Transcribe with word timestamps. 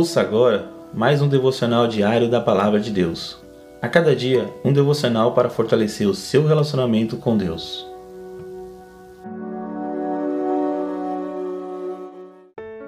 Ouça 0.00 0.22
agora 0.22 0.66
mais 0.94 1.20
um 1.20 1.28
devocional 1.28 1.86
diário 1.86 2.26
da 2.26 2.40
Palavra 2.40 2.80
de 2.80 2.90
Deus. 2.90 3.38
A 3.82 3.86
cada 3.86 4.16
dia, 4.16 4.50
um 4.64 4.72
devocional 4.72 5.34
para 5.34 5.50
fortalecer 5.50 6.08
o 6.08 6.14
seu 6.14 6.46
relacionamento 6.46 7.18
com 7.18 7.36
Deus. 7.36 7.86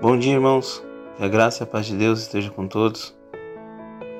Bom 0.00 0.18
dia, 0.18 0.32
irmãos. 0.32 0.82
Que 1.18 1.25
a 1.25 1.29
graça 1.29 1.62
e 1.62 1.64
a 1.64 1.67
paz 1.67 1.85
de 1.85 1.95
Deus 1.98 2.21
esteja 2.21 2.48
com 2.48 2.67
todos. 2.67 3.14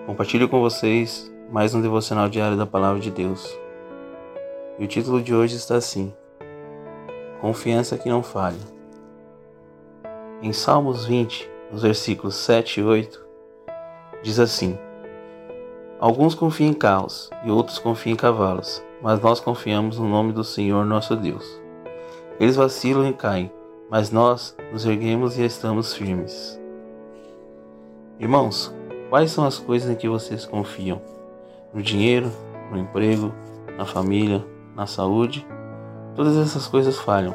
Compartilho 0.05 0.47
com 0.47 0.61
vocês 0.61 1.33
mais 1.51 1.75
um 1.75 1.81
devocional 1.81 2.29
diário 2.29 2.59
da 2.59 2.67
Palavra 2.67 3.01
de 3.01 3.11
Deus. 3.11 3.59
E 4.79 4.85
o 4.85 4.87
título 4.87 5.23
de 5.23 5.35
hoje 5.35 5.57
está 5.57 5.77
assim: 5.77 6.13
Confiança 7.41 7.97
que 7.97 8.11
não 8.11 8.23
falha. 8.23 8.61
Em 10.43 10.53
Salmos 10.53 11.07
20, 11.07 11.52
nos 11.73 11.83
versículos 11.83 12.35
7 12.37 12.81
e 12.81 12.85
8, 12.85 13.27
diz 14.23 14.39
assim: 14.39 14.79
Alguns 15.99 16.35
confiam 16.35 16.71
em 16.71 16.75
carros 16.75 17.31
e 17.45 17.51
outros 17.51 17.79
confiam 17.79 18.13
em 18.13 18.17
cavalos, 18.17 18.85
mas 19.01 19.21
nós 19.21 19.41
confiamos 19.41 19.99
no 19.99 20.07
nome 20.07 20.33
do 20.33 20.45
Senhor 20.45 20.85
nosso 20.85 21.17
Deus. 21.17 21.61
Eles 22.39 22.57
vacilam 22.57 23.09
e 23.09 23.13
caem, 23.15 23.51
mas 23.91 24.11
nós 24.11 24.55
nos 24.71 24.85
erguemos 24.85 25.39
e 25.39 25.45
estamos 25.45 25.95
firmes. 25.95 26.61
Irmãos, 28.21 28.73
quais 29.09 29.31
são 29.31 29.45
as 29.45 29.59
coisas 29.59 29.91
em 29.91 29.95
que 29.95 30.09
vocês 30.09 30.45
confiam? 30.45 31.01
No 31.73 31.83
dinheiro, 31.83 32.31
no 32.71 32.79
emprego, 32.79 33.33
na 33.79 33.87
família, 33.87 34.45
na 34.77 34.87
saúde? 34.87 35.47
Todas 36.15 36.37
essas 36.37 36.67
coisas 36.67 36.99
falham, 36.99 37.35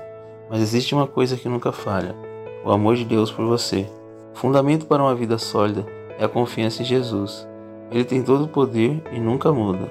mas 0.49 0.61
existe 0.61 0.93
uma 0.93 1.07
coisa 1.07 1.35
que 1.35 1.49
nunca 1.49 1.71
falha: 1.71 2.15
o 2.63 2.71
amor 2.71 2.95
de 2.95 3.03
Deus 3.03 3.31
por 3.31 3.45
você. 3.45 3.89
Fundamento 4.37 4.85
para 4.85 5.01
uma 5.01 5.15
vida 5.15 5.39
sólida 5.39 5.83
é 6.19 6.23
a 6.23 6.29
confiança 6.29 6.83
em 6.83 6.85
Jesus. 6.85 7.47
Ele 7.89 8.03
tem 8.03 8.21
todo 8.21 8.43
o 8.43 8.47
poder 8.47 9.01
e 9.11 9.19
nunca 9.19 9.51
muda. 9.51 9.89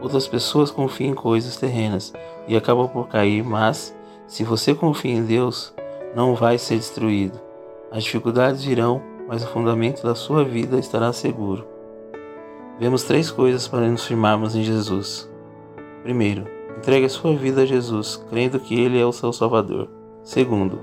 Outras 0.00 0.28
pessoas 0.28 0.70
confiam 0.70 1.10
em 1.10 1.14
coisas 1.14 1.56
terrenas 1.56 2.12
e 2.46 2.56
acabam 2.56 2.86
por 2.86 3.08
cair, 3.08 3.42
mas 3.42 3.92
se 4.28 4.44
você 4.44 4.72
confia 4.72 5.12
em 5.12 5.24
Deus, 5.24 5.74
não 6.14 6.36
vai 6.36 6.58
ser 6.58 6.76
destruído. 6.76 7.40
As 7.90 8.04
dificuldades 8.04 8.62
virão, 8.62 9.02
mas 9.26 9.42
o 9.42 9.48
fundamento 9.48 10.04
da 10.04 10.14
sua 10.14 10.44
vida 10.44 10.78
estará 10.78 11.12
seguro. 11.12 11.66
Vemos 12.78 13.02
três 13.02 13.32
coisas 13.32 13.66
para 13.66 13.88
nos 13.88 14.06
firmarmos 14.06 14.54
em 14.54 14.62
Jesus. 14.62 15.28
Primeiro, 16.04 16.46
entregue 16.78 17.06
a 17.06 17.10
sua 17.10 17.34
vida 17.34 17.62
a 17.62 17.66
Jesus, 17.66 18.24
crendo 18.30 18.60
que 18.60 18.80
Ele 18.80 19.00
é 19.00 19.04
o 19.04 19.12
seu 19.12 19.32
Salvador. 19.32 19.88
Segundo, 20.22 20.78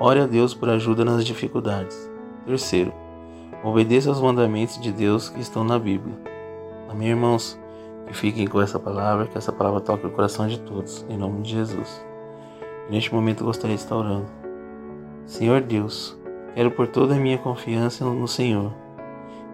ore 0.00 0.20
a 0.20 0.26
Deus 0.26 0.54
por 0.54 0.70
ajuda 0.70 1.04
nas 1.04 1.26
dificuldades. 1.26 2.08
Terceiro, 2.48 2.94
obedeça 3.62 4.08
aos 4.08 4.22
mandamentos 4.22 4.80
de 4.80 4.90
Deus 4.90 5.28
que 5.28 5.38
estão 5.38 5.62
na 5.62 5.78
Bíblia. 5.78 6.16
Amém, 6.88 7.08
irmãos? 7.08 7.60
Que 8.06 8.14
fiquem 8.14 8.46
com 8.46 8.58
essa 8.58 8.78
palavra, 8.78 9.26
que 9.26 9.36
essa 9.36 9.52
palavra 9.52 9.82
toque 9.82 10.06
o 10.06 10.10
coração 10.10 10.48
de 10.48 10.58
todos, 10.60 11.04
em 11.10 11.18
nome 11.18 11.42
de 11.42 11.50
Jesus. 11.50 12.02
E 12.88 12.92
neste 12.92 13.12
momento 13.12 13.42
eu 13.42 13.48
gostaria 13.48 13.76
de 13.76 13.82
estar 13.82 13.94
orando. 13.94 14.24
Senhor 15.26 15.60
Deus, 15.60 16.18
quero 16.54 16.70
por 16.70 16.86
toda 16.86 17.16
a 17.16 17.18
minha 17.18 17.36
confiança 17.36 18.02
no 18.06 18.26
Senhor. 18.26 18.72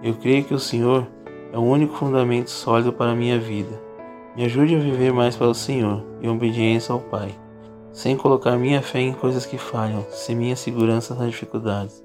Eu 0.01 0.15
creio 0.15 0.45
que 0.45 0.55
o 0.55 0.61
Senhor 0.61 1.05
é 1.53 1.59
o 1.59 1.63
único 1.63 1.97
fundamento 1.97 2.49
sólido 2.49 2.93
para 2.93 3.11
a 3.11 3.17
minha 3.17 3.41
vida. 3.41 3.77
Me 4.37 4.45
ajude 4.45 4.77
a 4.77 4.79
viver 4.79 5.13
mais 5.13 5.35
para 5.35 5.49
o 5.49 5.55
Senhor, 5.55 6.01
em 6.23 6.29
obediência 6.29 6.93
ao 6.93 7.01
Pai, 7.01 7.35
sem 7.91 8.17
colocar 8.17 8.57
minha 8.57 8.81
fé 8.81 9.01
em 9.01 9.15
coisas 9.15 9.45
que 9.45 9.59
falham, 9.59 10.07
sem 10.11 10.37
minha 10.37 10.55
segurança 10.55 11.13
nas 11.17 11.33
dificuldades. 11.33 12.05